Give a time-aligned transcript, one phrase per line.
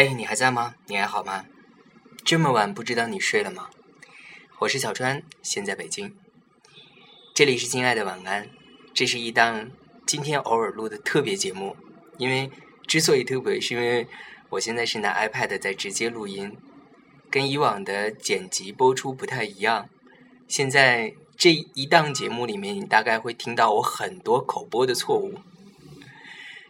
[0.00, 0.76] 嘿，你还在吗？
[0.86, 1.44] 你还好吗？
[2.24, 3.68] 这么晚不知道你睡了吗？
[4.60, 6.14] 我是小川，现在北京。
[7.34, 8.48] 这里是亲爱的晚安，
[8.94, 9.72] 这是一档
[10.06, 11.76] 今天偶尔录的特别节目。
[12.16, 12.48] 因为
[12.86, 14.06] 之所以特别，是因为
[14.50, 16.56] 我现在是拿 iPad 在直接录音，
[17.28, 19.88] 跟以往的剪辑播出不太一样。
[20.46, 25.40] 现在这一档节目里面，你大概会听到我很多口播的错误。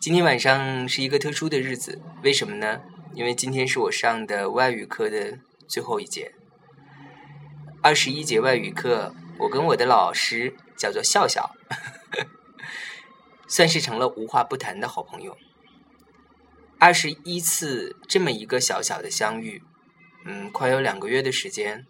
[0.00, 2.80] 今天晚上是一个特殊的日子，为什么呢？
[3.14, 6.32] 因为今天是我上的外语课的最后一节，
[7.82, 11.54] 二十一节外语课，我跟我的老师叫做笑笑，
[13.46, 15.36] 算是成了无话不谈的好朋友。
[16.78, 19.62] 二十一次这么一个小小的相遇，
[20.24, 21.84] 嗯，快有两个月的时间，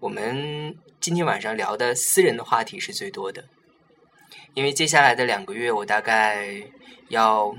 [0.00, 3.44] 我们今天晚上聊的私人的话题是最多的，
[4.54, 6.60] 因为接下来的两个月，我大概
[7.08, 7.54] 要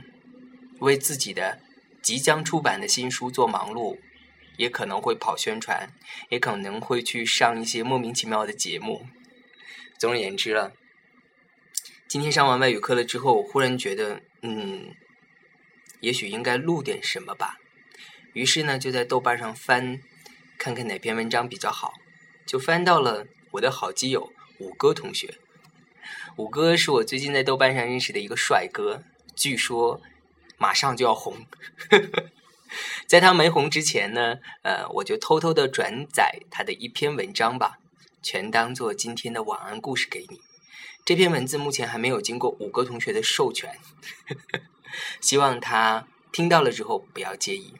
[0.81, 1.59] 为自己的。
[2.03, 3.97] 即将出版的新书做忙碌，
[4.57, 5.89] 也可能会跑宣传，
[6.29, 9.07] 也可能会去上一些莫名其妙的节目。
[9.97, 10.73] 总而言之了，
[12.09, 14.93] 今天上完外语课了之后，我忽然觉得，嗯，
[16.01, 17.55] 也许应该录点什么吧。
[18.33, 20.01] 于是呢，就在豆瓣上翻，
[20.57, 21.93] 看看哪篇文章比较好，
[22.45, 25.35] 就翻到了我的好基友五哥同学。
[26.35, 29.03] 五哥是我最近在豆瓣上认识的一个帅哥，
[29.37, 30.01] 据说。
[30.63, 31.45] 马上就要红，
[33.05, 37.79] 在他没红之前呢，呃，我就偷偷的转载他的一篇文章吧，
[38.21, 40.39] 全当做今天的晚安故事给你。
[41.03, 43.77] 这篇文字目前还没有经过五个同学的授权，
[45.19, 47.73] 希望他听到了之后不要介意。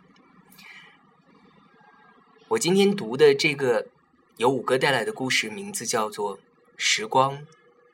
[2.49, 3.87] 我今天读的这个
[4.35, 6.37] 由五哥带来的故事，名字叫做
[6.75, 7.47] 《时光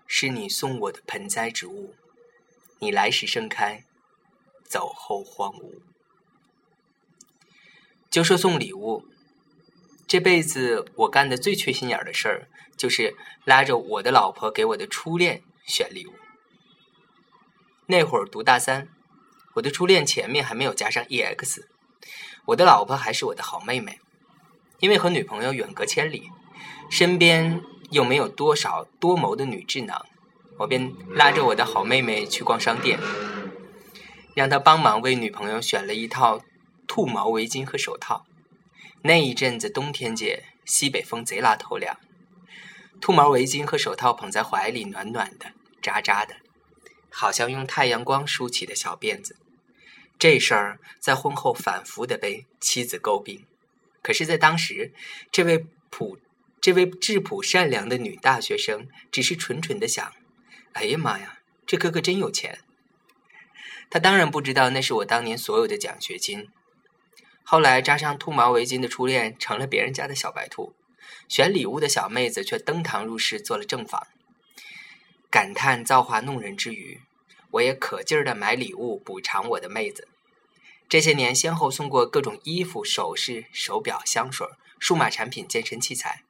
[0.08, 1.94] 是你送我的盆栽植物》，
[2.80, 3.86] 你来时盛开。
[4.70, 5.82] 走后荒芜。
[8.10, 9.04] 就说送礼物，
[10.08, 16.14] 这辈子我干的最缺心眼儿的事儿，就是拉着我的老婆给我的初恋选礼物。
[17.88, 18.88] 那会儿读大三，
[19.56, 21.64] 我的初恋前面还没有加上 ex，
[22.46, 24.00] 我的老婆还是我的好妹妹。
[24.80, 26.30] 因为和女朋友远隔千里，
[26.90, 27.62] 身边
[27.92, 30.06] 又没有多少多谋的女智囊，
[30.58, 32.98] 我便拉着我的好妹妹去逛商店。
[34.36, 36.42] 让他帮忙为女朋友选了一套
[36.88, 38.26] 兔毛围巾和手套。
[39.02, 41.98] 那一阵子冬天节，西北风贼拉透凉，
[43.00, 46.36] 兔毛围巾和手套捧在怀里，暖暖的、扎扎的，
[47.10, 49.38] 好像用太阳光梳起的小辫子。
[50.18, 53.46] 这事儿在婚后反复的被妻子诟病，
[54.04, 54.94] 可是，在当时，
[55.32, 56.20] 这位朴、
[56.60, 60.12] 这位质朴善良的女大学生只是蠢蠢的想
[60.74, 62.60] ：“哎呀妈呀，这哥哥真有钱。”
[63.90, 66.48] 他当然不知道那是我当年所有的奖学金。
[67.44, 70.76] 后来扎上兔毛围巾的初恋成了别人家的小白兔，
[71.28, 74.08] 选礼物的小妹子却登堂入室做了正房。
[75.32, 77.02] 感叹造化弄人之余，
[77.52, 80.08] 我也可劲儿的买礼物补偿我的妹子。
[80.88, 84.48] 这些年先后送过各种衣服、首饰、手表、香水、
[84.80, 86.24] 数码产品、健身器材，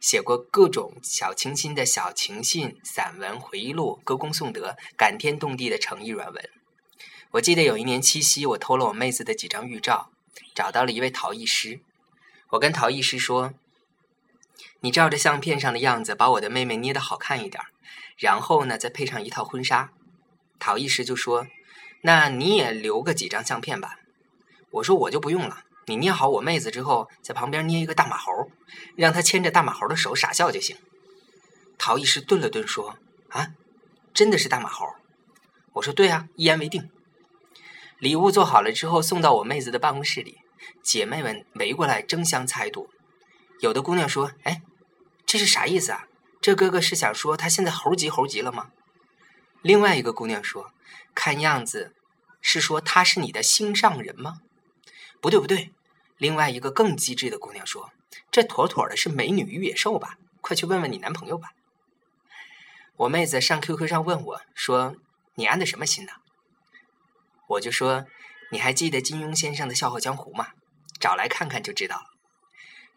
[0.00, 6.50] 写过各种小清新的小情信、散文、回忆录、歌功颂德、感天动地的诚意软文。
[7.32, 10.10] 我记得有一年七夕，我偷了我妹子的几张玉照，
[10.54, 11.80] 找到了一位陶艺师。
[12.50, 13.52] 我跟陶艺师说
[14.80, 17.62] ：“你照着相片上的样子，把我的妹妹捏得好看一点，
[18.16, 19.92] 然后呢，再配上一套婚纱。”
[20.58, 21.46] 陶艺师就说
[22.02, 23.98] ：“那你也留个几张相片吧。”
[24.70, 28.50] 我说：“我就不用了，你捏好我妹子之后，在旁边捏一个大马猴，
[28.94, 30.76] 让她牵着大马猴的手傻笑就行。”
[31.76, 32.96] 陶艺师顿了顿说
[33.28, 33.48] ：“啊，
[34.14, 34.86] 真的是大马猴？”
[35.74, 36.88] 我说：“对啊，一言为定。”
[37.98, 40.38] 礼物做好了之后，送到我妹子的办公室里，
[40.82, 42.90] 姐妹们围过来争相猜度。
[43.60, 44.60] 有的姑娘说：“哎，
[45.24, 46.06] 这是啥意思啊？
[46.42, 48.70] 这哥哥是想说他现在猴急猴急了吗？”
[49.62, 50.72] 另外一个姑娘说
[51.14, 51.94] ：“看样子
[52.42, 54.40] 是说他是你的心上人吗？”
[55.22, 55.72] 不对不对，
[56.18, 57.90] 另外一个更机智的姑娘说
[58.30, 60.18] ：“这妥妥的是美女与野兽吧？
[60.42, 61.52] 快去问问你男朋友吧。”
[62.98, 64.96] 我妹子上 QQ 上问我说
[65.36, 66.12] ：“你安的什么心呢？”
[67.48, 68.04] 我就说，
[68.50, 70.48] 你还记得金庸先生的《笑傲江湖》吗？
[70.98, 72.04] 找来看看就知道了。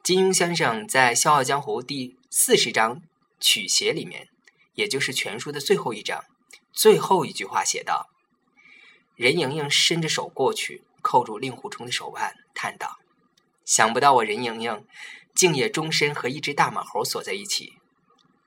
[0.01, 3.01] 金庸先生在《笑傲江湖》第四十章
[3.39, 4.27] 曲协里面，
[4.73, 6.23] 也就是全书的最后一章，
[6.71, 8.07] 最后一句话写道
[9.15, 12.97] ：“任盈盈伸着手过去，扣住令狐冲的手腕，叹道
[13.65, 14.87] ：‘想不到我任盈盈，
[15.35, 17.73] 竟也终身和一只大马猴锁在一起，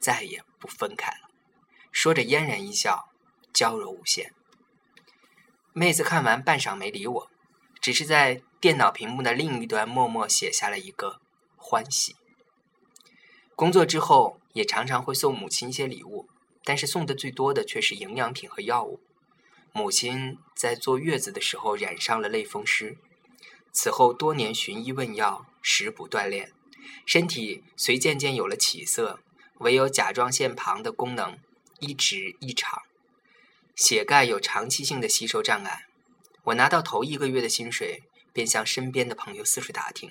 [0.01, 1.29] 再也不分开了。’
[1.93, 3.05] 说着嫣然一笑，
[3.53, 4.33] 娇柔无限。”
[5.75, 7.31] 妹子看完半晌没理我，
[7.81, 11.21] 只是在电脑屏幕的另一端默默写下了一个
[11.57, 12.15] 欢喜。
[13.57, 16.29] 工作之后，也常常会送母亲一些礼物，
[16.63, 19.01] 但是送的最多的却是营养品和药物。
[19.73, 22.99] 母亲在坐月子的时候染上了类风湿，
[23.73, 26.53] 此后多年寻医问药，食补锻炼，
[27.07, 29.21] 身体虽渐渐有了起色，
[29.61, 31.39] 唯有甲状腺旁的功能
[31.79, 32.83] 一直异常，
[33.75, 35.87] 血钙有长期性的吸收障碍。
[36.45, 38.03] 我拿到头一个月的薪水，
[38.33, 40.11] 便向身边的朋友四处打听，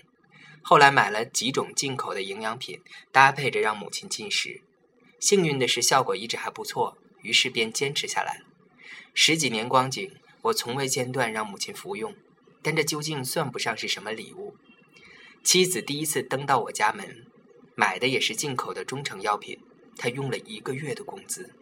[0.64, 2.82] 后来买了几种进口的营养品，
[3.12, 4.62] 搭配着让母亲进食。
[5.20, 8.46] 幸运的是，效果一直还不错，于是便坚持下来了。
[9.14, 10.12] 十几年光景，
[10.44, 12.16] 我从未间断让母亲服用，
[12.64, 14.56] 但这究竟算不上是什么礼物。
[15.44, 17.28] 妻子第一次登到我家门，
[17.76, 19.60] 买的也是进口的中成药品，
[19.98, 21.54] 她用了一个月的工资，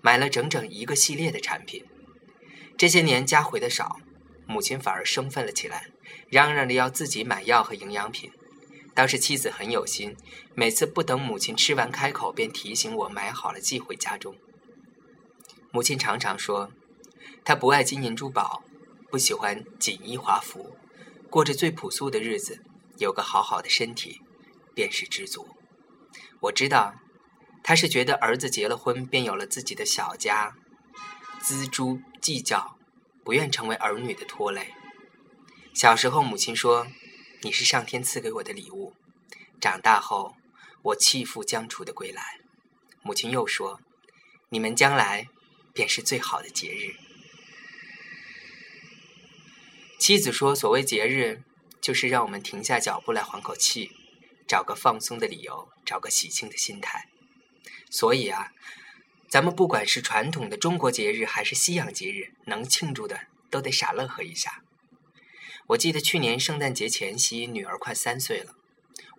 [0.00, 1.84] 买了整整一个系列的产品。
[2.76, 3.98] 这些年家回的少，
[4.46, 5.88] 母亲反而生分了起来，
[6.28, 8.30] 嚷嚷着要自己买药和营养品。
[8.94, 10.16] 倒是妻子很有心，
[10.54, 14.36] 每次不等母亲吃完开口，便提醒我买好了寄回家中。
[15.70, 16.70] 母亲常常说。
[17.44, 18.62] 她不爱金银珠宝，
[19.10, 20.76] 不喜欢锦衣华服，
[21.28, 22.62] 过着最朴素的日子，
[22.98, 24.20] 有个好好的身体，
[24.74, 25.48] 便是知足。
[26.42, 26.94] 我知道，
[27.62, 30.56] 他是觉得儿子结了婚便有了自己的小家，
[31.42, 32.76] 锱铢计较，
[33.24, 34.74] 不愿成为儿女的拖累。
[35.74, 36.88] 小时候，母亲说
[37.42, 38.94] ：“你是上天赐给我的礼物。”
[39.60, 40.34] 长大后，
[40.82, 42.40] 我弃父将楚的归来，
[43.02, 43.80] 母亲又说
[44.50, 45.28] ：“你们将来
[45.72, 46.96] 便是最好的节日。”
[50.00, 51.44] 妻子说：“所谓节日，
[51.80, 53.92] 就是让我们停下脚步来缓口气，
[54.48, 57.06] 找个放松的理由，找个喜庆的心态。
[57.92, 58.52] 所以啊，
[59.28, 64.62] 咱们不管是传统的中国节日，还是西洋节日，能庆祝的都得傻乐呵一下。
[65.66, 68.54] 我记得去年圣诞节前夕，女儿快三岁了，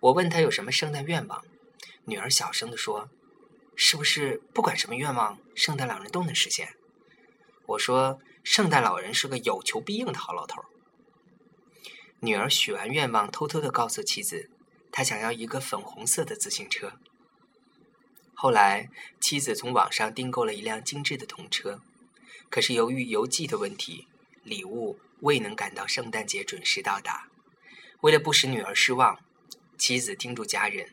[0.00, 1.44] 我问她有什么圣诞愿望，
[2.06, 3.08] 女儿小声地说
[3.76, 6.74] ：‘是不是不管什么愿望，圣诞老人都能实现？’
[7.66, 10.64] 我说：‘圣诞老人是个有求必应的好老头。’”
[12.18, 14.50] 女儿许完愿望，偷偷的告诉妻子，
[14.90, 16.98] 她想要一个粉红色的自行车。
[18.44, 18.90] 后来，
[19.22, 21.80] 妻子从网上订购了一辆精致的童车，
[22.50, 24.06] 可是由于邮寄的问题，
[24.42, 27.30] 礼物未能赶到圣诞节准时到达。
[28.02, 29.18] 为了不使女儿失望，
[29.78, 30.92] 妻子叮嘱家人，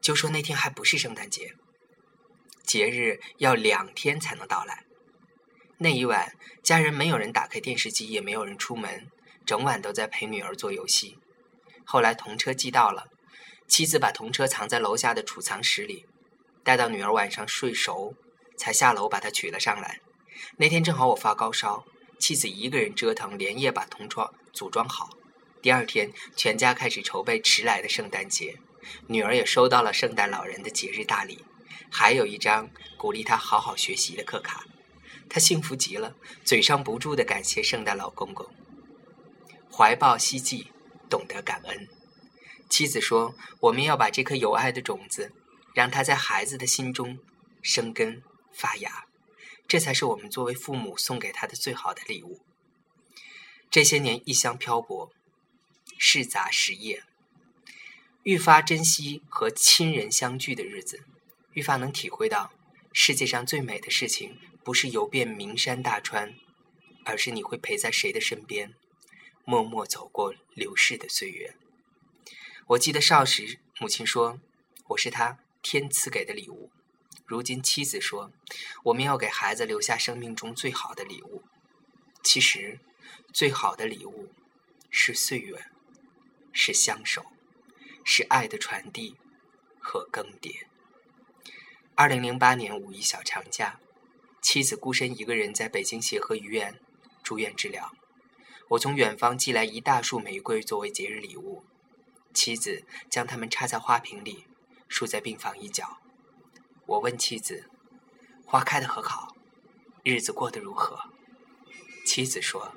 [0.00, 1.56] 就说那天还不是圣诞节，
[2.62, 4.84] 节日要两天才能到来。
[5.78, 9.08] 那一晚，家人没有人打开电视机，也没有人出门。
[9.44, 11.18] 整晚都在陪女儿做游戏。
[11.84, 13.08] 后来童车寄到了，
[13.66, 16.06] 妻子把童车藏在楼下的储藏室里，
[16.66, 18.16] 待到女儿晚上睡熟，
[18.56, 20.00] 才下楼把她取了上来。
[20.56, 21.84] 那天正好我发高烧，
[22.18, 25.10] 妻子一个人折腾，连夜把童车组装好。
[25.62, 28.56] 第二天，全家开始筹备迟来的圣诞节。
[29.06, 31.44] 女儿也收到了圣诞老人的节日大礼，
[31.88, 32.68] 还有一张
[32.98, 34.64] 鼓励她好好学习的贺卡。
[35.28, 38.44] 她幸福极了，嘴上不住的感谢圣诞老公公。
[39.70, 40.72] 怀抱希冀，
[41.08, 41.86] 懂得感恩。
[42.68, 45.30] 妻子说：“我们要把这颗有爱的种子，
[45.76, 47.18] 让它在孩子的心中
[47.60, 49.04] 生根发芽，
[49.68, 52.40] 这才是我们作为父母送给他的最好的礼物。”
[53.70, 55.12] 这些年异乡漂泊，
[55.98, 57.04] 事杂事业，
[58.22, 61.04] 愈发珍惜和亲人相聚的日子，
[61.52, 62.54] 愈发能体会到
[62.94, 66.36] 世界上最美的事情，不是游遍名山大川，
[67.04, 68.72] 而是你会陪在谁的身边。
[69.44, 71.54] 默默走过流逝的岁月。
[72.68, 74.40] 我记得少时，母亲说
[74.88, 76.70] ：“我是他天赐给的礼物。”
[77.26, 78.30] 如今妻子说
[78.84, 81.42] ：“我们要给孩子留下生命中最好的礼物。”
[82.22, 82.78] 其实，
[83.32, 84.32] 最好的礼物
[84.90, 85.66] 是岁月，
[86.52, 87.26] 是相守，
[88.04, 89.16] 是爱的传递
[89.80, 90.66] 和更迭。
[91.96, 93.80] 二零零八年五一小长假，
[94.40, 96.80] 妻子孤身一个人在北京协和医院
[97.24, 97.92] 住院治疗。
[98.70, 101.64] 我从远方寄来一大束玫瑰作为节日礼物，
[102.32, 104.46] 妻子将它们插在花瓶里，
[104.88, 105.98] 竖在病房一角。
[106.86, 107.68] 我问妻子
[108.46, 109.34] ：“花开的很好，
[110.04, 111.10] 日子过得如何？”
[112.06, 112.74] 妻子说：“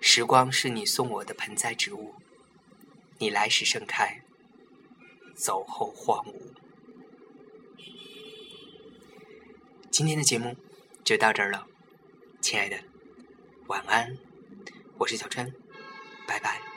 [0.00, 2.14] 时光是你送我的盆栽植物，
[3.18, 4.22] 你来时盛开，
[5.34, 6.52] 走后荒芜。”
[9.90, 10.56] 今天的节目
[11.04, 11.66] 就到这儿了，
[12.40, 12.78] 亲爱的，
[13.66, 14.16] 晚安。
[14.98, 15.52] 我是小川，
[16.26, 16.71] 拜拜。